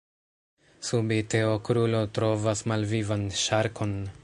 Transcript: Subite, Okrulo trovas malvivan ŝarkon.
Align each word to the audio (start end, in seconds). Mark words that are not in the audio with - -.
Subite, 0.89 1.41
Okrulo 1.49 2.01
trovas 2.19 2.65
malvivan 2.73 3.29
ŝarkon. 3.45 3.95